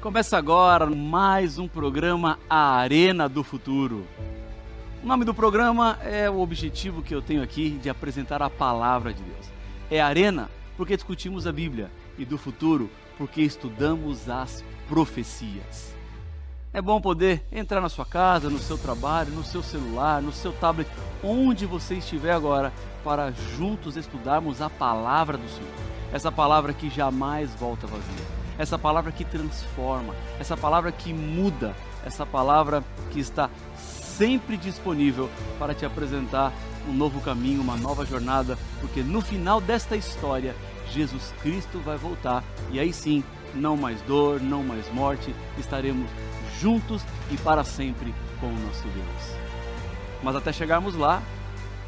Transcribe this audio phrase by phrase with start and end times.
[0.00, 4.06] Começa agora mais um programa A Arena do Futuro.
[5.02, 9.12] O nome do programa é o objetivo que eu tenho aqui de apresentar a palavra
[9.12, 9.50] de Deus.
[9.90, 15.92] É Arena porque discutimos a Bíblia e do futuro porque estudamos as profecias.
[16.72, 20.52] É bom poder entrar na sua casa, no seu trabalho, no seu celular, no seu
[20.52, 20.88] tablet,
[21.24, 22.72] onde você estiver agora,
[23.02, 25.74] para juntos estudarmos a palavra do Senhor.
[26.12, 31.74] Essa palavra que jamais volta vazia essa palavra que transforma, essa palavra que muda,
[32.04, 36.52] essa palavra que está sempre disponível para te apresentar
[36.88, 40.56] um novo caminho, uma nova jornada, porque no final desta história,
[40.90, 42.42] Jesus Cristo vai voltar
[42.72, 43.22] e aí sim,
[43.54, 46.10] não mais dor, não mais morte, estaremos
[46.60, 49.38] juntos e para sempre com o nosso Deus.
[50.22, 51.22] Mas até chegarmos lá,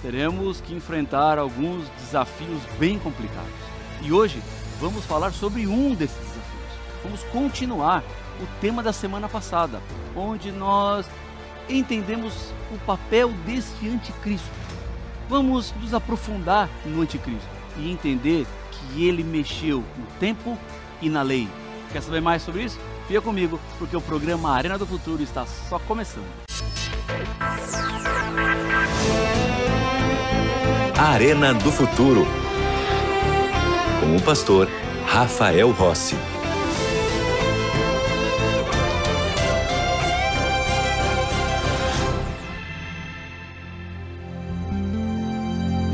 [0.00, 3.50] teremos que enfrentar alguns desafios bem complicados.
[4.02, 4.40] E hoje
[4.80, 6.59] vamos falar sobre um desses desafios
[7.02, 8.02] vamos continuar
[8.40, 9.80] o tema da semana passada,
[10.16, 11.06] onde nós
[11.68, 14.48] entendemos o papel deste anticristo.
[15.28, 20.59] Vamos nos aprofundar no anticristo e entender que ele mexeu no tempo
[21.01, 21.48] e na lei.
[21.93, 22.78] Quer saber mais sobre isso?
[23.06, 26.26] Fica comigo, porque o programa Arena do Futuro está só começando.
[30.96, 32.26] Arena do Futuro
[34.01, 34.68] com o pastor
[35.06, 36.16] Rafael Rossi.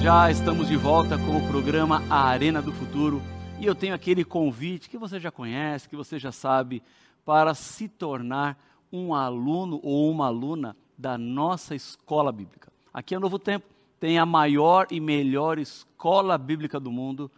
[0.06, 3.20] Já estamos de volta com o programa A Arena do Futuro
[3.58, 6.80] e eu tenho aquele convite que você já conhece, que você já sabe,
[7.24, 8.56] para se tornar
[8.92, 12.70] um aluno ou uma aluna da nossa escola bíblica.
[12.94, 13.66] Aqui é Novo Tempo,
[13.98, 17.28] tem a maior e melhor escola bíblica do mundo,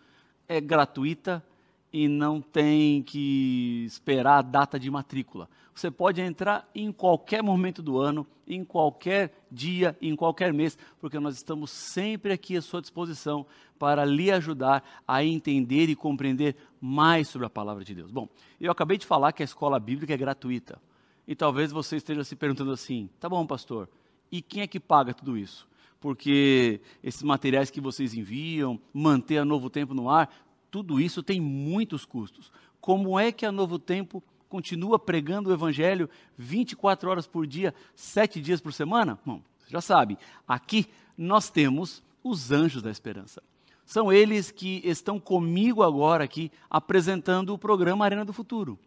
[0.46, 1.42] é gratuita
[1.90, 5.48] e não tem que esperar a data de matrícula.
[5.78, 11.20] Você pode entrar em qualquer momento do ano, em qualquer dia, em qualquer mês, porque
[11.20, 13.46] nós estamos sempre aqui à sua disposição
[13.78, 18.10] para lhe ajudar a entender e compreender mais sobre a palavra de Deus.
[18.10, 18.28] Bom,
[18.60, 20.82] eu acabei de falar que a escola bíblica é gratuita.
[21.28, 23.88] E talvez você esteja se perguntando assim: tá bom, pastor,
[24.32, 25.68] e quem é que paga tudo isso?
[26.00, 30.28] Porque esses materiais que vocês enviam, manter a Novo Tempo no ar,
[30.72, 32.50] tudo isso tem muitos custos.
[32.80, 38.40] Como é que a Novo Tempo continua pregando o Evangelho 24 horas por dia, 7
[38.40, 39.18] dias por semana?
[39.24, 40.86] Bom, você já sabe, aqui
[41.16, 43.42] nós temos os anjos da esperança.
[43.84, 48.78] São eles que estão comigo agora aqui apresentando o programa Arena do Futuro.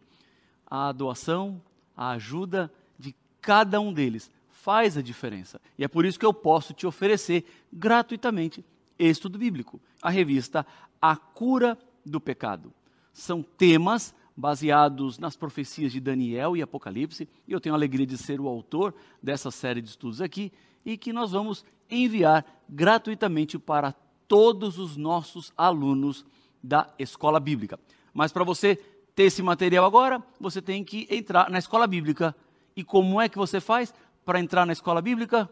[0.66, 1.60] A doação,
[1.96, 5.60] a ajuda de cada um deles faz a diferença.
[5.76, 8.64] E é por isso que eu posso te oferecer gratuitamente
[8.96, 10.64] estudo bíblico, a revista
[11.00, 12.72] A Cura do Pecado.
[13.12, 18.16] São temas baseados nas profecias de Daniel e Apocalipse, e eu tenho a alegria de
[18.16, 20.52] ser o autor dessa série de estudos aqui,
[20.84, 23.92] e que nós vamos enviar gratuitamente para
[24.26, 26.24] todos os nossos alunos
[26.62, 27.78] da escola bíblica.
[28.14, 28.76] Mas para você
[29.14, 32.34] ter esse material agora, você tem que entrar na escola bíblica.
[32.74, 33.92] E como é que você faz
[34.24, 35.50] para entrar na escola bíblica?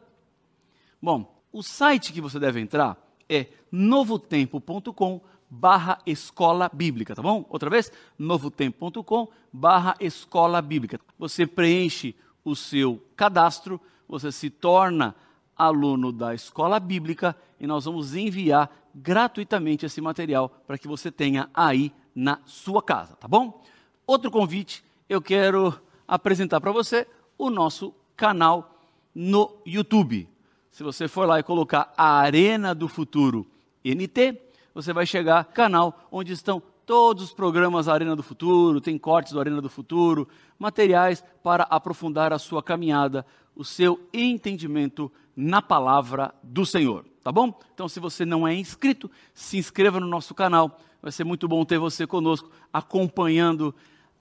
[1.01, 2.97] Bom, o site que você deve entrar
[3.29, 7.45] é novotempo.com barra escola bíblica, tá bom?
[7.51, 11.01] Outra vez, novotempo.com barra escola bíblica.
[11.19, 15.15] Você preenche o seu cadastro, você se torna
[15.57, 21.51] aluno da escola bíblica e nós vamos enviar gratuitamente esse material para que você tenha
[21.53, 23.63] aí na sua casa, tá bom?
[24.07, 27.07] Outro convite, eu quero apresentar para você
[27.37, 28.79] o nosso canal
[29.15, 30.29] no YouTube.
[30.71, 33.47] Se você for lá e colocar a Arena do Futuro
[33.85, 39.33] NT, você vai chegar canal onde estão todos os programas Arena do Futuro, tem cortes
[39.33, 46.35] do Arena do Futuro, materiais para aprofundar a sua caminhada, o seu entendimento na palavra
[46.43, 47.59] do Senhor, tá bom?
[47.73, 50.81] Então, se você não é inscrito, se inscreva no nosso canal.
[51.01, 53.75] Vai ser muito bom ter você conosco acompanhando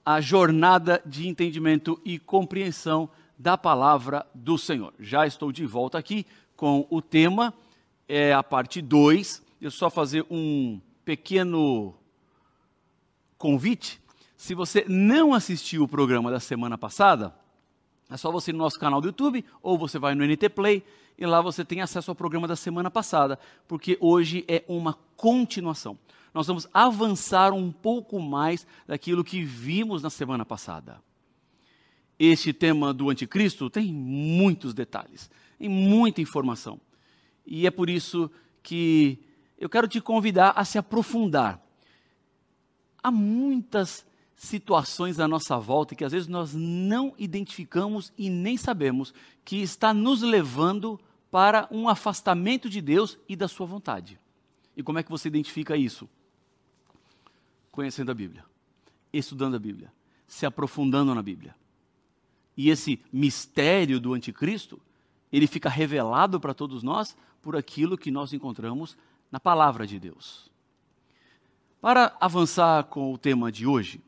[0.04, 4.94] a jornada de entendimento e compreensão da palavra do Senhor.
[4.98, 6.26] Já estou de volta aqui
[6.56, 7.52] com o tema,
[8.08, 9.42] é a parte 2.
[9.60, 11.94] Eu só fazer um pequeno
[13.36, 14.00] convite.
[14.36, 17.34] Se você não assistiu o programa da semana passada,
[18.08, 20.82] é só você ir no nosso canal do YouTube ou você vai no NT Play
[21.18, 25.98] e lá você tem acesso ao programa da semana passada, porque hoje é uma continuação.
[26.32, 31.02] Nós vamos avançar um pouco mais daquilo que vimos na semana passada.
[32.18, 35.30] Este tema do anticristo tem muitos detalhes
[35.60, 36.80] tem muita informação.
[37.46, 38.30] E é por isso
[38.62, 39.18] que
[39.60, 41.62] eu quero te convidar a se aprofundar.
[43.02, 49.12] Há muitas situações à nossa volta que às vezes nós não identificamos e nem sabemos
[49.44, 50.98] que está nos levando
[51.30, 54.18] para um afastamento de Deus e da sua vontade.
[54.74, 56.08] E como é que você identifica isso?
[57.70, 58.44] Conhecendo a Bíblia,
[59.12, 59.92] estudando a Bíblia,
[60.26, 61.54] se aprofundando na Bíblia.
[62.56, 64.80] E esse mistério do anticristo,
[65.30, 68.96] ele fica revelado para todos nós por aquilo que nós encontramos
[69.30, 70.50] na palavra de Deus.
[71.80, 74.02] Para avançar com o tema de hoje,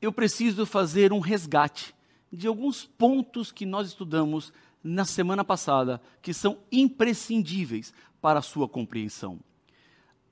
[0.00, 1.94] eu preciso fazer um resgate
[2.30, 4.52] de alguns pontos que nós estudamos
[4.82, 9.38] na semana passada, que são imprescindíveis para a sua compreensão.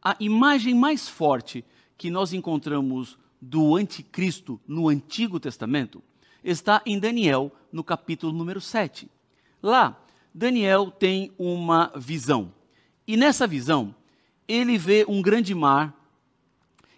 [0.03, 1.65] A imagem mais forte
[1.97, 6.03] que nós encontramos do anticristo no Antigo Testamento
[6.43, 9.09] está em Daniel, no capítulo número 7.
[9.63, 9.99] Lá,
[10.35, 12.53] Daniel tem uma visão.
[13.07, 13.95] E nessa visão,
[14.51, 15.95] ele vê um grande mar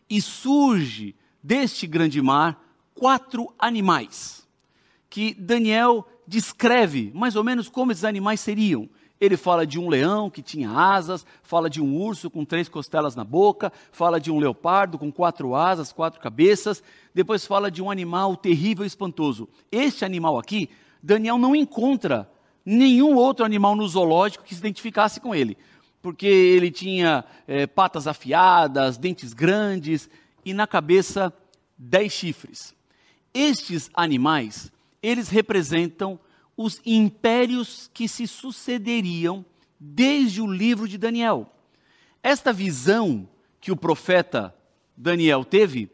[0.09, 2.59] e surge deste grande mar
[2.95, 4.47] quatro animais
[5.11, 8.89] que Daniel descreve mais ou menos como esses animais seriam.
[9.21, 13.15] Ele fala de um leão que tinha asas, fala de um urso com três costelas
[13.15, 16.83] na boca, fala de um leopardo com quatro asas, quatro cabeças,
[17.15, 19.49] depois fala de um animal terrível e espantoso.
[19.71, 20.71] Este animal aqui,
[21.03, 22.29] Daniel não encontra
[22.65, 25.59] nenhum outro animal no zoológico que se identificasse com ele,
[26.03, 30.11] porque ele tinha é, patas afiadas, dentes grandes
[30.45, 31.33] e na cabeça
[31.79, 32.75] dez chifres.
[33.33, 34.71] Estes animais,
[35.01, 36.19] eles representam
[36.57, 39.45] os impérios que se sucederiam
[39.79, 41.51] desde o livro de Daniel.
[42.23, 43.29] Esta visão
[43.61, 44.55] que o profeta
[44.97, 45.91] Daniel teve,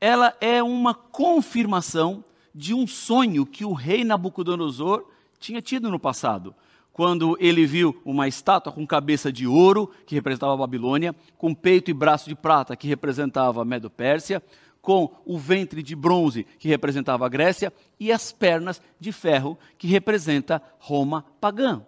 [0.00, 2.24] ela é uma confirmação
[2.54, 5.04] de um sonho que o rei Nabucodonosor
[5.38, 6.54] tinha tido no passado,
[6.98, 11.92] quando ele viu uma estátua com cabeça de ouro, que representava a Babilônia, com peito
[11.92, 14.42] e braço de prata, que representava a Medo-Pérsia,
[14.82, 19.86] com o ventre de bronze, que representava a Grécia, e as pernas de ferro, que
[19.86, 21.86] representa Roma pagã.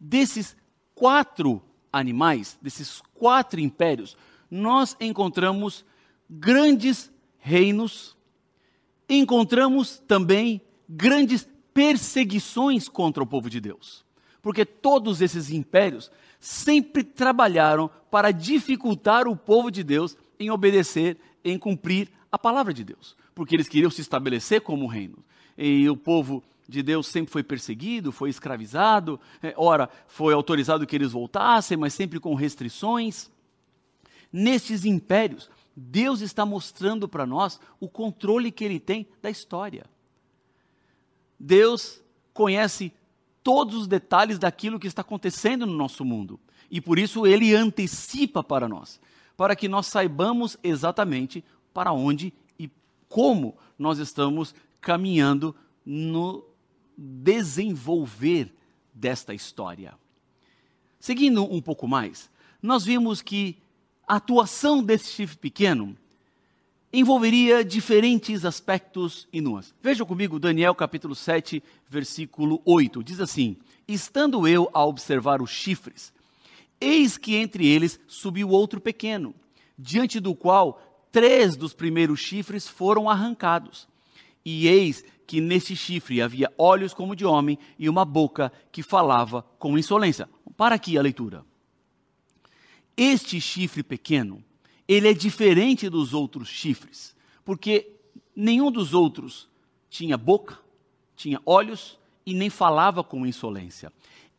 [0.00, 0.56] Desses
[0.94, 4.16] quatro animais, desses quatro impérios,
[4.50, 5.84] nós encontramos
[6.30, 8.16] grandes reinos,
[9.06, 14.08] encontramos também grandes perseguições contra o povo de Deus.
[14.42, 21.58] Porque todos esses impérios sempre trabalharam para dificultar o povo de Deus em obedecer em
[21.58, 25.18] cumprir a palavra de Deus, porque eles queriam se estabelecer como reino.
[25.56, 30.94] E o povo de Deus sempre foi perseguido, foi escravizado, é, ora, foi autorizado que
[30.94, 33.30] eles voltassem, mas sempre com restrições.
[34.32, 39.84] Nestes impérios, Deus está mostrando para nós o controle que ele tem da história.
[41.38, 42.00] Deus
[42.32, 42.92] conhece
[43.42, 46.38] todos os detalhes daquilo que está acontecendo no nosso mundo.
[46.70, 49.00] E por isso ele antecipa para nós
[49.40, 51.42] para que nós saibamos exatamente
[51.72, 52.70] para onde e
[53.08, 56.44] como nós estamos caminhando no
[56.94, 58.54] desenvolver
[58.92, 59.94] desta história.
[60.98, 63.56] Seguindo um pouco mais, nós vimos que
[64.06, 65.96] a atuação desse chifre pequeno
[66.92, 69.74] envolveria diferentes aspectos e nuances.
[69.82, 73.02] Veja comigo Daniel capítulo 7, versículo 8.
[73.02, 73.56] Diz assim:
[73.86, 76.12] Estando eu a observar os chifres,
[76.80, 79.34] Eis que entre eles subiu outro pequeno,
[79.78, 80.80] diante do qual
[81.12, 83.86] três dos primeiros chifres foram arrancados.
[84.42, 89.42] E eis que nesse chifre havia olhos como de homem e uma boca que falava
[89.58, 90.28] com insolência.
[90.56, 91.44] Para aqui a leitura.
[92.96, 94.42] Este chifre pequeno,
[94.92, 97.92] ele é diferente dos outros chifres, porque
[98.34, 99.48] nenhum dos outros
[99.88, 100.58] tinha boca,
[101.14, 103.92] tinha olhos e nem falava com insolência.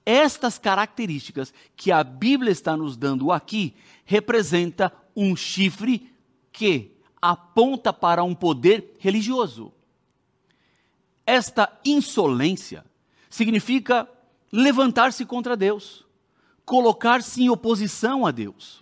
[0.06, 6.14] Estas características que a Bíblia está nos dando aqui representa um chifre
[6.52, 6.92] que
[7.22, 9.72] aponta para um poder religioso.
[11.26, 12.84] Esta insolência
[13.30, 14.06] significa
[14.52, 16.06] levantar-se contra Deus,
[16.66, 18.81] colocar-se em oposição a Deus.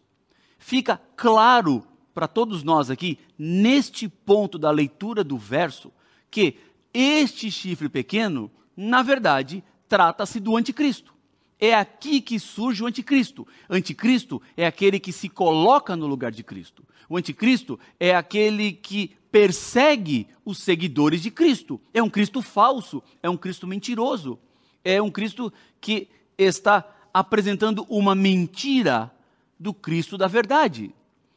[0.59, 5.91] Fica claro para todos nós aqui, neste ponto da leitura do verso,
[6.29, 6.57] que
[6.93, 11.13] este chifre pequeno, na verdade, trata-se do anticristo.
[11.57, 13.47] É aqui que surge o anticristo.
[13.69, 16.83] Anticristo é aquele que se coloca no lugar de Cristo.
[17.07, 21.79] O anticristo é aquele que persegue os seguidores de Cristo.
[21.93, 24.39] É um Cristo falso, é um Cristo mentiroso,
[24.83, 25.51] é um Cristo
[25.81, 29.11] que está apresentando uma mentira
[29.59, 30.93] do Cristo da verdade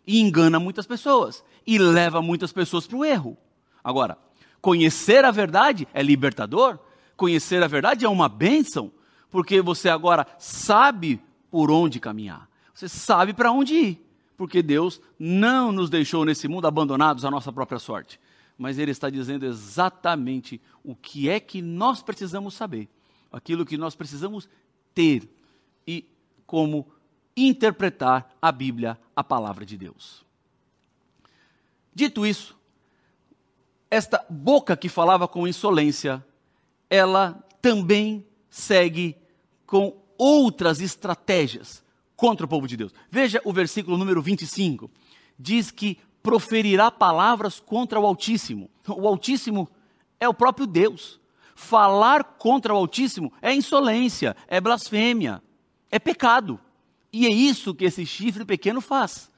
[0.07, 3.37] e engana muitas pessoas e leva muitas pessoas para o erro.
[3.83, 4.17] Agora,
[4.61, 6.79] conhecer a verdade é libertador,
[7.17, 8.93] conhecer a verdade é uma bênção,
[9.31, 15.73] porque você agora sabe por onde caminhar, você sabe para onde ir, porque Deus não
[15.73, 18.19] nos deixou nesse mundo abandonados à nossa própria sorte,
[18.57, 22.89] mas ele está dizendo exatamente o que é que nós precisamos saber,
[23.31, 24.49] aquilo que nós precisamos
[24.95, 25.29] ter
[25.87, 26.07] e
[26.47, 26.87] como
[27.37, 30.25] interpretar a Bíblia, a palavra de Deus.
[31.95, 32.57] Dito isso,
[33.91, 36.25] esta boca que falava com insolência,
[36.89, 39.17] ela também segue
[39.67, 41.83] com outras estratégias
[42.17, 42.95] contra o povo de Deus.
[43.11, 44.91] Veja o versículo número 25.
[45.39, 48.71] Diz que proferirá palavras contra o Altíssimo.
[48.89, 49.69] O Altíssimo
[50.21, 51.21] é o próprio Deus.
[51.55, 55.43] Falar contra o Altíssimo é insolência, é blasfêmia,
[55.91, 56.59] é pecado.
[57.13, 59.31] E é isso que esse chifre pequeno faz.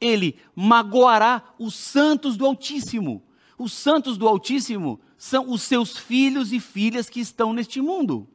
[0.00, 3.22] Ele magoará os santos do Altíssimo.
[3.58, 8.28] Os santos do Altíssimo são os seus filhos e filhas que estão neste mundo.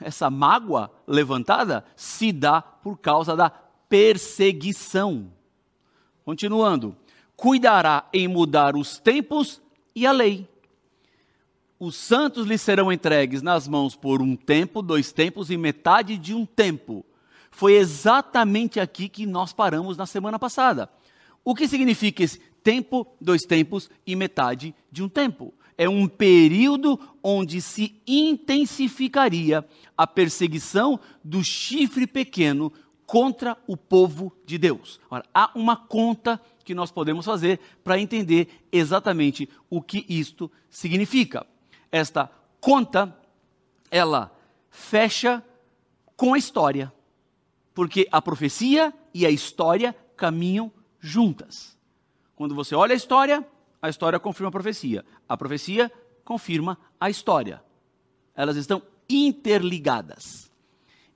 [0.00, 5.30] Essa mágoa levantada se dá por causa da perseguição.
[6.24, 6.96] Continuando,
[7.36, 9.60] cuidará em mudar os tempos
[9.94, 10.48] e a lei.
[11.78, 16.34] Os santos lhe serão entregues nas mãos por um tempo, dois tempos e metade de
[16.34, 17.04] um tempo.
[17.50, 20.88] Foi exatamente aqui que nós paramos na semana passada.
[21.44, 25.54] O que significa esse tempo, dois tempos e metade de um tempo?
[25.76, 29.66] É um período onde se intensificaria
[29.96, 32.70] a perseguição do chifre pequeno
[33.06, 35.00] contra o povo de Deus.
[35.34, 41.44] Há uma conta que nós podemos fazer para entender exatamente o que isto significa.
[41.90, 42.30] Esta
[42.60, 43.16] conta,
[43.90, 44.30] ela
[44.70, 45.42] fecha
[46.14, 46.92] com a história,
[47.74, 51.78] porque a profecia e a história caminham juntas.
[52.36, 53.46] Quando você olha a história,
[53.80, 55.90] a história confirma a profecia, a profecia
[56.24, 57.62] confirma a história.
[58.34, 60.50] Elas estão interligadas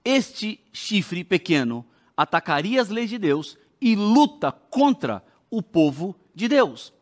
[0.04, 1.84] este chifre pequeno
[2.14, 6.92] atacaria as leis de Deus e luta contra o povo de Deus.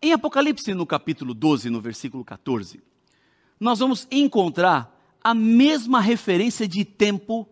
[0.00, 2.80] Em Apocalipse, no capítulo 12, no versículo 14,
[3.58, 7.48] nós vamos encontrar a mesma referência de tempo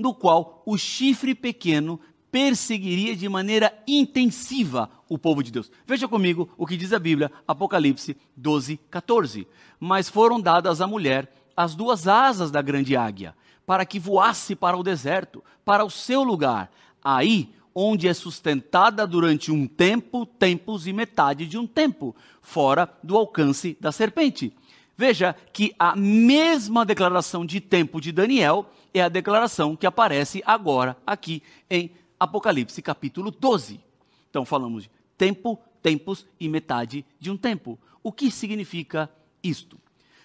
[0.00, 2.00] no qual o chifre pequeno
[2.32, 5.70] perseguiria de maneira intensiva o povo de Deus.
[5.86, 9.46] Veja comigo o que diz a Bíblia, Apocalipse 12, 14.
[9.78, 13.34] Mas foram dadas à mulher as duas asas da grande águia,
[13.66, 16.70] para que voasse para o deserto, para o seu lugar,
[17.04, 23.16] aí onde é sustentada durante um tempo, tempos e metade de um tempo, fora do
[23.16, 24.54] alcance da serpente.
[25.00, 30.94] Veja que a mesma declaração de tempo de Daniel é a declaração que aparece agora
[31.06, 33.80] aqui em Apocalipse capítulo 12.
[34.28, 37.78] Então falamos de tempo, tempos e metade de um tempo.
[38.02, 39.10] O que significa
[39.42, 39.80] isto?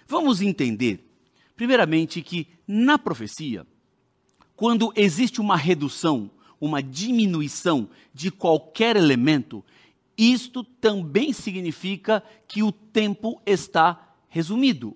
[0.06, 1.02] Vamos entender
[1.56, 3.66] Primeiramente, que na profecia,
[4.54, 6.30] quando existe uma redução,
[6.60, 9.64] uma diminuição de qualquer elemento,
[10.18, 14.05] isto também significa que o tempo está
[14.36, 14.94] resumido.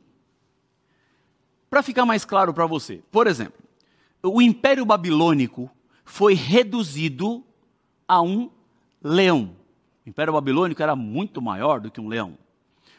[1.70, 3.64] Para ficar mais claro para você, por exemplo,
[4.22, 5.70] o Império Babilônico
[6.04, 7.42] foi reduzido
[8.06, 8.50] a um
[9.02, 9.56] leão.
[10.04, 12.36] O Império Babilônico era muito maior do que um leão.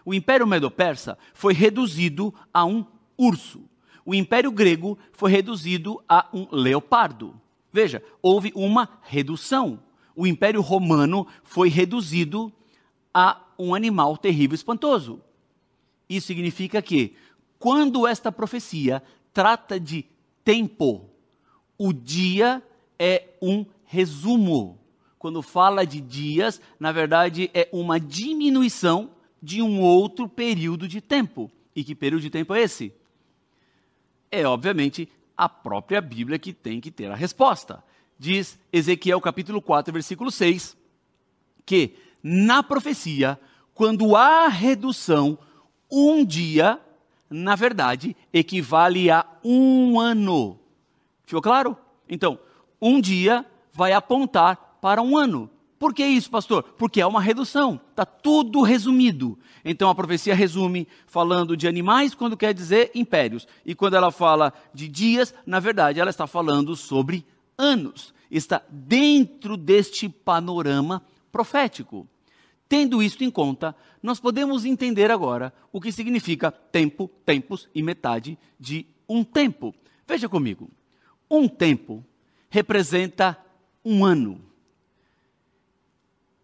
[0.04, 2.84] O Império Medo-Persa foi reduzido a um
[3.16, 3.62] urso.
[4.04, 7.40] O Império Grego foi reduzido a um leopardo.
[7.72, 9.80] Veja, houve uma redução.
[10.16, 12.52] O Império Romano foi reduzido
[13.14, 15.22] a um animal terrível espantoso.
[16.16, 17.16] Isso significa que,
[17.58, 19.02] quando esta profecia
[19.34, 20.06] trata de
[20.44, 21.10] tempo,
[21.78, 22.62] o dia
[22.98, 24.80] é um resumo.
[25.18, 31.52] Quando fala de dias, na verdade é uma diminuição de um outro período de tempo.
[31.76, 32.94] E que período de tempo é esse?
[34.32, 37.84] é obviamente a própria Bíblia que tem que ter a resposta.
[38.18, 40.78] Diz Ezequiel capítulo 4, versículo 6,
[41.66, 43.38] que na profecia,
[43.74, 45.38] quando há redução,
[45.92, 46.80] um dia,
[47.30, 50.60] na verdade, equivale a um ano.
[51.26, 51.78] Ficou claro?
[52.10, 52.40] Então,
[52.82, 55.50] um dia vai apontar para um ano.
[55.82, 56.62] Por que isso, pastor?
[56.62, 59.36] Porque é uma redução, está tudo resumido.
[59.66, 63.48] Então a profecia resume falando de animais quando quer dizer impérios.
[63.66, 67.26] E quando ela fala de dias, na verdade ela está falando sobre
[67.58, 68.14] anos.
[68.30, 72.08] Está dentro deste panorama profético.
[72.72, 78.40] Tendo isto em conta, nós podemos entender agora o que significa tempo, tempos e metade
[78.58, 79.76] de um tempo.
[80.08, 80.70] Veja comigo.
[81.30, 82.02] Um tempo
[82.50, 83.38] representa
[83.84, 84.42] um ano.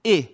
[0.04, 0.28] E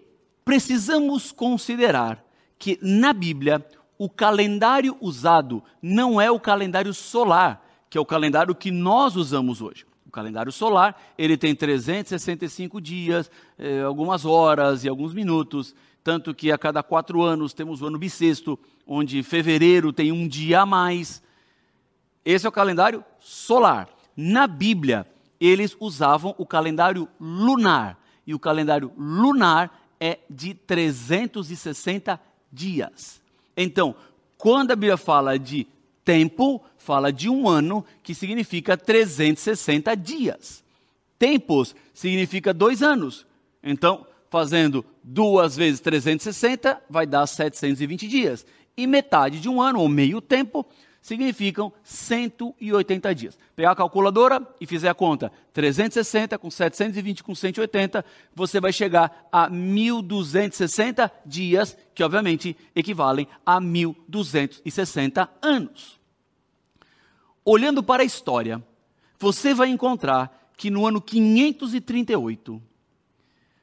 [0.43, 2.25] precisamos considerar
[2.57, 3.63] que na Bíblia
[3.95, 9.61] o calendário usado não é o calendário solar, que é o calendário que nós usamos
[9.61, 9.85] hoje.
[10.13, 16.57] Calendário solar, ele tem 365 dias, eh, algumas horas e alguns minutos, tanto que a
[16.57, 21.23] cada quatro anos temos o ano bissexto, onde fevereiro tem um dia a mais.
[22.23, 23.89] Esse é o calendário solar.
[24.15, 25.07] Na Bíblia,
[25.41, 33.19] eles usavam o calendário lunar, e o calendário lunar é de 360 dias.
[33.57, 33.95] Então,
[34.37, 35.65] quando a Bíblia fala de
[36.03, 40.63] tempo, fala de um ano, que significa 360 dias.
[41.17, 43.25] Tempos significa dois anos.
[43.63, 48.45] Então, fazendo duas vezes 360, vai dar 720 dias.
[48.75, 50.65] E metade de um ano, ou meio tempo,
[51.03, 53.37] significam 180 dias.
[53.57, 59.27] Pegar a calculadora e fizer a conta, 360 com 720 com 180, você vai chegar
[59.29, 65.99] a 1260 dias, que obviamente equivalem a 1260 anos.
[67.43, 68.63] Olhando para a história,
[69.19, 72.61] você vai encontrar que no ano 538,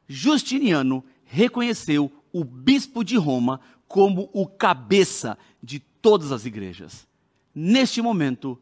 [0.06, 7.08] Justiniano reconheceu o bispo de Roma como o cabeça de todas as igrejas.
[7.54, 8.60] Neste momento,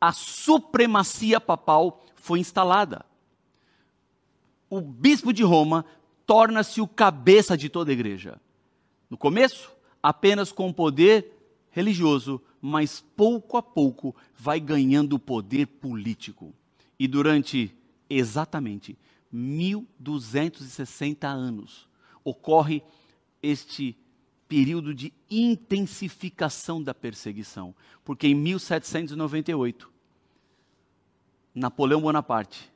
[0.00, 3.04] a supremacia papal foi instalada.
[4.68, 5.84] O bispo de Roma
[6.26, 8.40] torna-se o cabeça de toda a igreja.
[9.10, 9.70] No começo,
[10.02, 11.32] apenas com poder
[11.70, 16.54] religioso, mas pouco a pouco vai ganhando poder político.
[16.98, 17.76] E durante
[18.08, 18.96] exatamente
[19.30, 21.88] 1260 anos,
[22.24, 22.82] ocorre
[23.42, 23.96] este
[24.52, 27.74] período de intensificação da perseguição.
[28.04, 29.90] Porque em 1798,
[31.54, 32.70] Napoleão Bonaparte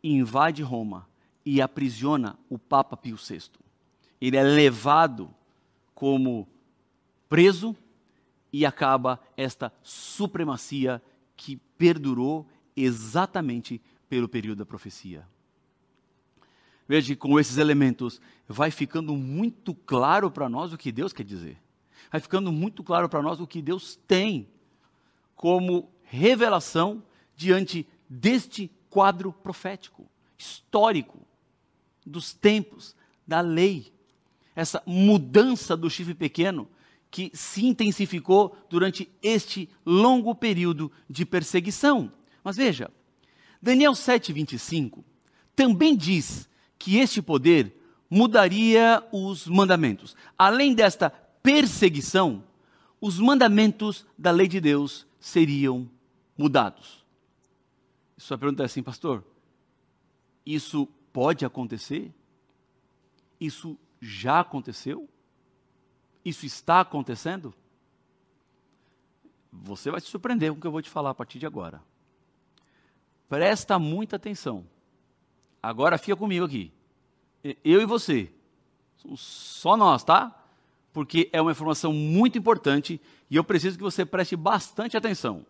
[0.00, 1.08] invade Roma
[1.44, 3.50] e aprisiona o Papa Pio VI.
[4.20, 5.34] Ele é levado
[5.92, 6.46] como
[7.28, 7.74] preso
[8.52, 11.02] e acaba esta supremacia
[11.36, 15.26] que perdurou exatamente pelo período da profecia.
[16.92, 21.24] Veja que com esses elementos vai ficando muito claro para nós o que Deus quer
[21.24, 21.56] dizer.
[22.10, 24.46] Vai ficando muito claro para nós o que Deus tem
[25.34, 27.02] como revelação
[27.34, 31.26] diante deste quadro profético, histórico,
[32.04, 32.94] dos tempos,
[33.26, 33.90] da lei.
[34.54, 36.68] Essa mudança do chifre pequeno
[37.10, 42.12] que se intensificou durante este longo período de perseguição.
[42.44, 42.90] Mas veja,
[43.62, 45.02] Daniel 7,25
[45.56, 46.51] também diz
[46.82, 50.16] que este poder mudaria os mandamentos.
[50.36, 52.42] Além desta perseguição,
[53.00, 55.88] os mandamentos da lei de Deus seriam
[56.36, 57.06] mudados.
[58.18, 59.22] Sua pergunta é assim, pastor:
[60.44, 62.12] isso pode acontecer?
[63.40, 65.08] Isso já aconteceu?
[66.24, 67.54] Isso está acontecendo?
[69.52, 71.80] Você vai se surpreender com o que eu vou te falar a partir de agora.
[73.28, 74.66] Presta muita atenção.
[75.62, 76.72] Agora fica comigo aqui.
[77.64, 78.30] Eu e você.
[79.14, 80.36] Só nós, tá?
[80.92, 85.46] Porque é uma informação muito importante e eu preciso que você preste bastante atenção.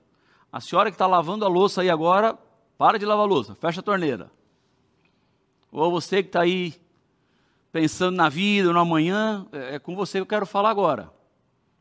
[0.52, 2.38] A senhora que está lavando a louça aí agora,
[2.76, 4.30] para de lavar a louça, fecha a torneira.
[5.70, 6.74] Ou você que está aí
[7.72, 11.10] pensando na vida, no amanhã, é, é com você que eu quero falar agora.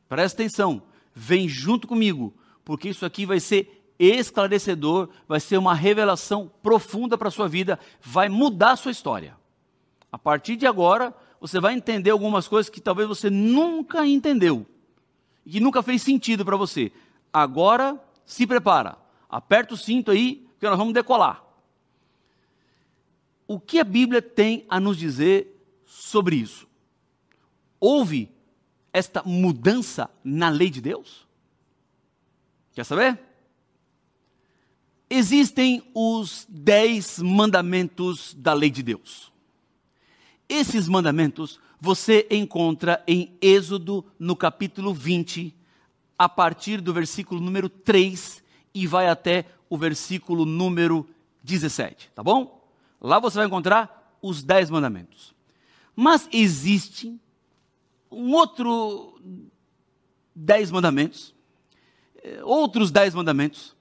[0.07, 0.81] Presta atenção,
[1.13, 7.27] vem junto comigo, porque isso aqui vai ser esclarecedor, vai ser uma revelação profunda para
[7.27, 9.37] a sua vida, vai mudar a sua história.
[10.11, 14.65] A partir de agora, você vai entender algumas coisas que talvez você nunca entendeu,
[15.45, 16.91] e que nunca fez sentido para você.
[17.31, 18.97] Agora, se prepara,
[19.29, 21.43] aperta o cinto aí, que nós vamos decolar.
[23.47, 26.67] O que a Bíblia tem a nos dizer sobre isso?
[27.79, 28.31] Houve
[28.93, 31.27] esta mudança na lei de Deus?
[32.73, 33.19] Quer saber?
[35.11, 39.29] Existem os dez mandamentos da lei de Deus.
[40.47, 45.53] Esses mandamentos você encontra em Êxodo, no capítulo 20,
[46.17, 48.41] a partir do versículo número 3
[48.73, 51.05] e vai até o versículo número
[51.43, 52.65] 17, tá bom?
[53.01, 55.35] Lá você vai encontrar os dez mandamentos.
[55.93, 57.19] Mas existe
[58.09, 59.19] um outro
[60.33, 61.35] dez mandamentos,
[62.23, 63.75] eh, outros dez mandamentos,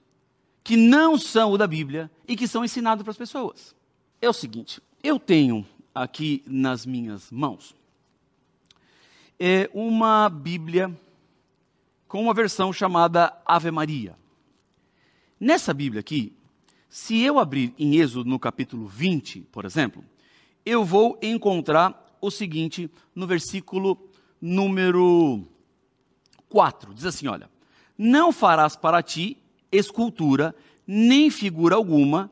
[0.63, 3.75] que não são o da Bíblia e que são ensinados para as pessoas.
[4.21, 7.75] É o seguinte, eu tenho aqui nas minhas mãos
[9.43, 10.95] é uma Bíblia
[12.07, 14.15] com uma versão chamada Ave Maria.
[15.39, 16.37] Nessa Bíblia aqui,
[16.87, 20.05] se eu abrir em Êxodo no capítulo 20, por exemplo,
[20.63, 23.97] eu vou encontrar o seguinte no versículo
[24.39, 25.43] número
[26.47, 26.93] 4.
[26.93, 27.49] Diz assim: Olha,
[27.97, 29.39] não farás para ti
[29.71, 30.55] escultura,
[30.85, 32.31] nem figura alguma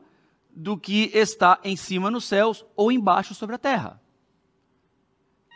[0.54, 4.00] do que está em cima nos céus ou embaixo sobre a terra.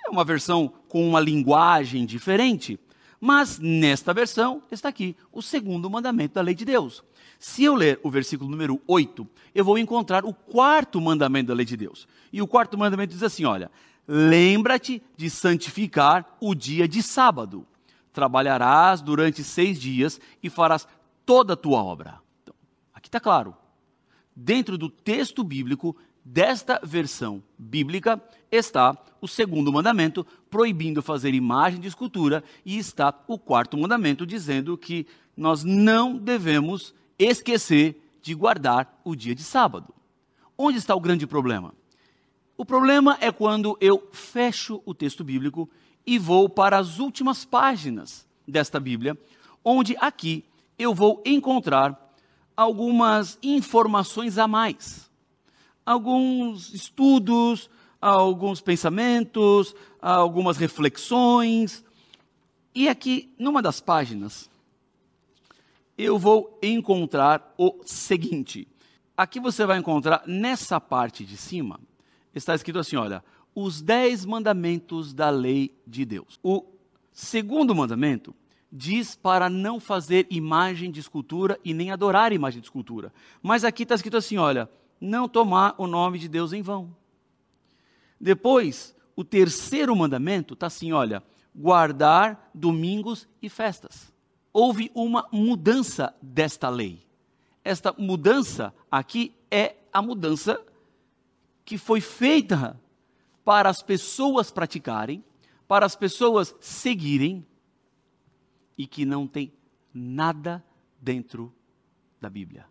[0.07, 2.79] É uma versão com uma linguagem diferente.
[3.21, 7.03] Mas nesta versão está aqui o segundo mandamento da lei de Deus.
[7.39, 11.65] Se eu ler o versículo número 8, eu vou encontrar o quarto mandamento da lei
[11.65, 12.07] de Deus.
[12.33, 13.71] E o quarto mandamento diz assim: olha,
[14.07, 17.67] lembra-te de santificar o dia de sábado.
[18.13, 20.87] Trabalharás durante seis dias e farás
[21.25, 22.21] toda a tua obra.
[22.43, 22.55] Então,
[22.93, 23.55] aqui está claro.
[24.35, 31.89] Dentro do texto bíblico, desta versão bíblica, está o segundo mandamento, proibindo fazer imagem de
[31.89, 35.07] escultura, e está o quarto mandamento, dizendo que
[35.37, 39.95] nós não devemos esquecer de guardar o dia de sábado.
[40.57, 41.75] Onde está o grande problema?
[42.57, 45.69] O problema é quando eu fecho o texto bíblico
[46.07, 49.19] e vou para as últimas páginas desta Bíblia,
[49.65, 50.45] onde aqui
[50.79, 52.01] eu vou encontrar
[52.57, 55.11] algumas informações a mais,
[55.85, 57.69] alguns estudos,
[58.01, 61.85] alguns pensamentos, algumas reflexões.
[62.75, 64.51] E aqui, numa das páginas,
[65.97, 68.69] eu vou encontrar o seguinte.
[69.17, 71.81] Aqui você vai encontrar, nessa parte de cima,
[72.35, 73.23] está escrito assim: olha,
[73.55, 76.39] os dez mandamentos da lei de Deus.
[76.43, 76.65] O
[77.13, 78.35] segundo mandamento
[78.77, 83.13] diz para não fazer imagem de escultura e nem adorar imagem de escultura.
[83.41, 84.69] Mas aqui está escrito assim: olha,
[85.01, 86.95] não tomar o nome de Deus em vão.
[88.21, 91.23] Depois, o terceiro mandamento está assim: olha,
[91.55, 94.13] guardar domingos e festas.
[94.53, 97.01] Houve uma mudança desta lei.
[97.63, 100.61] Esta mudança aqui é a mudança
[101.65, 102.79] que foi feita
[103.45, 105.25] para as pessoas praticarem,
[105.69, 107.47] para as pessoas seguirem,
[108.77, 109.53] e que não tem
[109.93, 110.65] nada
[111.01, 111.55] dentro
[112.21, 112.67] da Bíblia.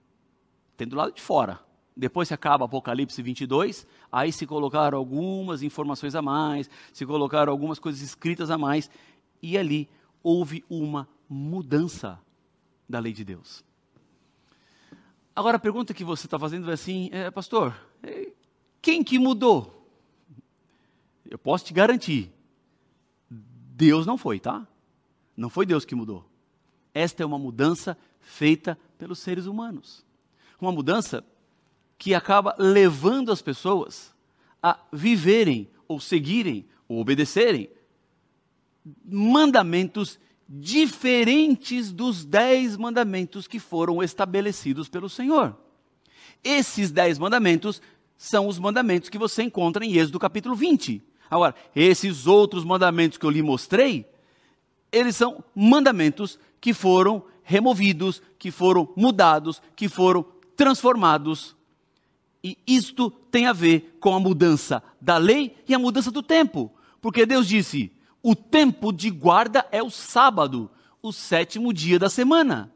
[0.76, 1.60] Tem do lado de fora.
[1.96, 7.78] Depois se acaba Apocalipse 22, aí se colocaram algumas informações a mais, se colocaram algumas
[7.78, 8.90] coisas escritas a mais,
[9.42, 9.88] e ali
[10.24, 12.20] houve uma mudança
[12.90, 13.64] da lei de Deus.
[15.36, 18.32] Agora a pergunta que você está fazendo é assim, é, pastor, é,
[18.82, 19.88] quem que mudou?
[21.30, 22.32] Eu posso te garantir,
[23.30, 24.68] Deus não foi, tá?
[25.36, 26.26] Não foi Deus que mudou.
[26.94, 30.06] Esta é uma mudança feita pelos seres humanos.
[30.60, 31.24] Uma mudança
[31.98, 34.14] que acaba levando as pessoas
[34.62, 37.70] a viverem, ou seguirem, ou obedecerem
[39.06, 45.56] mandamentos diferentes dos dez mandamentos que foram estabelecidos pelo Senhor.
[46.44, 47.82] Esses dez mandamentos
[48.18, 51.02] são os mandamentos que você encontra em Êxodo capítulo 20.
[51.30, 54.06] Agora, esses outros mandamentos que eu lhe mostrei,
[54.94, 60.26] eles são mandamentos que foram removidos, que foram mudados, que foram
[60.56, 61.56] transformados
[62.44, 66.72] e isto tem a ver com a mudança da lei e a mudança do tempo.
[67.02, 70.70] Porque Deus disse: o tempo de guarda é o sábado,
[71.02, 72.70] o sétimo dia da semana.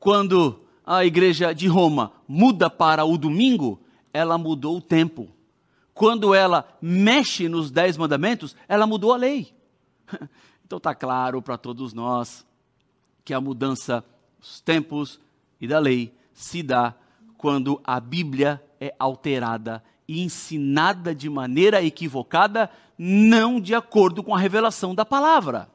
[0.00, 3.80] Quando a igreja de Roma muda para o domingo,
[4.12, 5.28] ela mudou o tempo.
[5.94, 9.54] Quando ela mexe nos dez mandamentos, ela mudou a lei.
[10.64, 12.46] Então está claro para todos nós
[13.24, 14.02] que a mudança
[14.40, 15.20] dos tempos
[15.60, 16.94] e da lei se dá
[17.36, 24.38] quando a Bíblia é alterada e ensinada de maneira equivocada, não de acordo com a
[24.38, 25.70] revelação da palavra.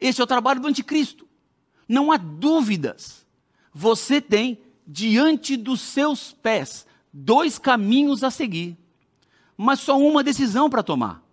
[0.00, 1.26] Esse é o trabalho do anticristo.
[1.88, 3.26] Não há dúvidas.
[3.74, 8.76] Você tem diante dos seus pés dois caminhos a seguir,
[9.56, 11.27] mas só uma decisão para tomar.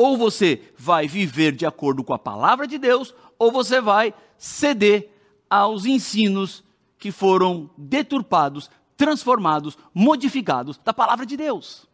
[0.00, 5.10] Ou você vai viver de acordo com a palavra de Deus, ou você vai ceder
[5.50, 6.64] aos ensinos
[6.98, 11.86] que foram deturpados, transformados, modificados da palavra de Deus.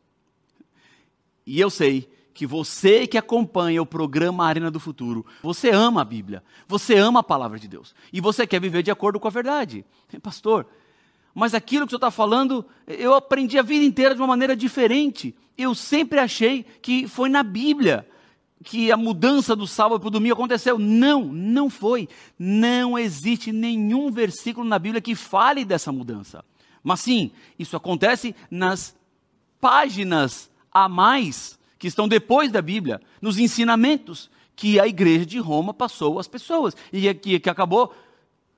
[1.44, 6.04] E eu sei que você que acompanha o programa Arena do Futuro, você ama a
[6.04, 9.32] Bíblia, você ama a palavra de Deus e você quer viver de acordo com a
[9.32, 9.84] verdade.
[10.22, 10.64] Pastor,
[11.36, 15.34] mas aquilo que senhor está falando, eu aprendi a vida inteira de uma maneira diferente.
[15.56, 18.08] Eu sempre achei que foi na Bíblia
[18.64, 20.78] que a mudança do sábado para o domingo aconteceu.
[20.78, 22.08] Não, não foi.
[22.38, 26.42] Não existe nenhum versículo na Bíblia que fale dessa mudança.
[26.82, 28.96] Mas sim, isso acontece nas
[29.60, 35.74] páginas a mais que estão depois da Bíblia, nos ensinamentos que a igreja de Roma
[35.74, 37.92] passou às pessoas e que, que acabou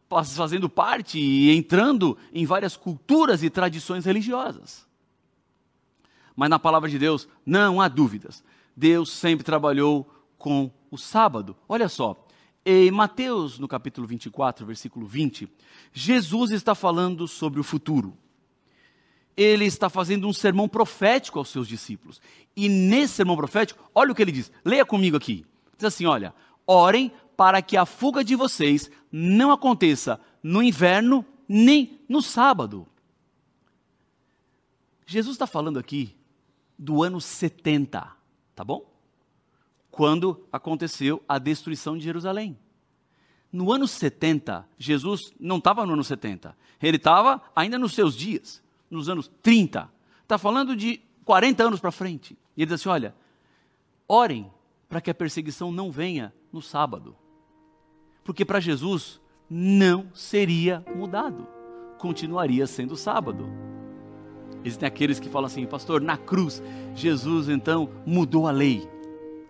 [0.09, 4.87] fazendo parte e entrando em várias culturas e tradições religiosas.
[6.35, 8.45] Mas na palavra de Deus não há dúvidas.
[8.77, 11.57] Deus sempre trabalhou com o sábado.
[11.69, 12.17] Olha só,
[12.65, 15.49] em Mateus, no capítulo 24, versículo 20,
[15.93, 18.17] Jesus está falando sobre o futuro.
[19.37, 22.21] ele está fazendo um sermão profético aos seus discípulos.
[22.57, 24.51] E nesse sermão profético, olha o que ele diz.
[24.65, 25.47] Leia comigo aqui.
[25.77, 26.35] Diz assim: olha,
[26.67, 32.85] orem para que a fuga de vocês não aconteça no inverno nem no sábado.
[35.07, 36.17] Jesus está falando aqui
[36.77, 38.11] do ano 70,
[38.57, 38.93] tá bom?
[39.89, 42.59] Quando aconteceu a destruição de Jerusalém.
[43.53, 48.61] No ano 70, Jesus não estava no ano 70, ele estava ainda nos seus dias,
[48.91, 49.89] nos anos 30.
[50.25, 52.37] Está falando de 40 anos para frente.
[52.57, 53.15] E ele diz assim: olha,
[54.09, 54.51] orem
[54.89, 57.17] para que a perseguição não venha no sábado.
[58.29, 61.47] Porque para Jesus não seria mudado,
[61.97, 63.49] continuaria sendo sábado.
[64.63, 66.63] Existem aqueles que falam assim, pastor, na cruz,
[66.95, 68.87] Jesus então mudou a lei.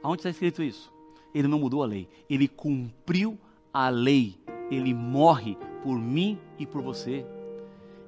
[0.00, 0.92] Aonde está escrito isso?
[1.34, 3.36] Ele não mudou a lei, ele cumpriu
[3.74, 4.38] a lei,
[4.70, 7.26] ele morre por mim e por você.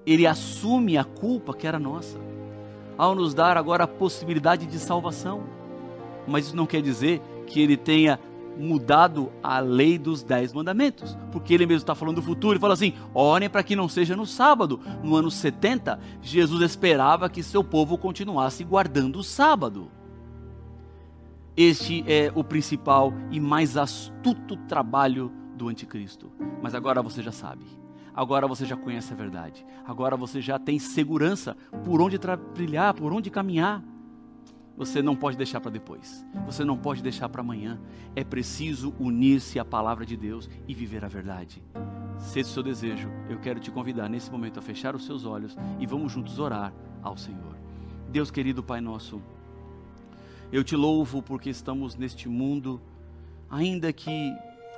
[0.07, 2.21] Ele assume a culpa que era nossa,
[2.97, 5.43] ao nos dar agora a possibilidade de salvação.
[6.29, 8.21] Mas isso não quer dizer que ele tenha
[8.61, 12.75] mudado a lei dos dez mandamentos, porque ele mesmo está falando do futuro e fala
[12.75, 14.79] assim: orem para que não seja no sábado.
[15.03, 19.91] No ano 70, Jesus esperava que seu povo continuasse guardando o sábado.
[21.57, 26.31] Este é o principal e mais astuto trabalho do anticristo.
[26.63, 27.65] Mas agora você já sabe.
[28.15, 29.65] Agora você já conhece a verdade.
[29.85, 32.19] Agora você já tem segurança por onde
[32.55, 33.83] trilhar, por onde caminhar
[34.81, 36.25] você não pode deixar para depois.
[36.47, 37.79] Você não pode deixar para amanhã.
[38.17, 41.63] É preciso unir-se à palavra de Deus e viver a verdade.
[42.19, 45.05] Se esse é o seu desejo, eu quero te convidar nesse momento a fechar os
[45.05, 47.55] seus olhos e vamos juntos orar ao Senhor.
[48.09, 49.21] Deus querido Pai nosso,
[50.51, 52.81] eu te louvo porque estamos neste mundo,
[53.51, 54.35] ainda que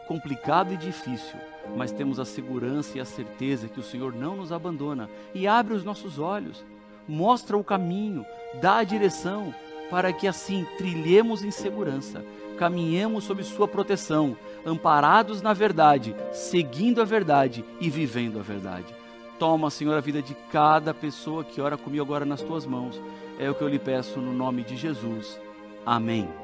[0.08, 1.38] complicado e difícil,
[1.76, 5.74] mas temos a segurança e a certeza que o Senhor não nos abandona e abre
[5.74, 6.64] os nossos olhos,
[7.06, 8.26] mostra o caminho,
[8.60, 9.54] dá a direção,
[9.92, 12.24] para que assim trilhemos em segurança,
[12.56, 18.86] caminhemos sob Sua proteção, amparados na verdade, seguindo a verdade e vivendo a verdade.
[19.38, 22.98] Toma, Senhor, a vida de cada pessoa que ora comigo agora nas tuas mãos.
[23.38, 25.38] É o que eu lhe peço no nome de Jesus.
[25.84, 26.41] Amém.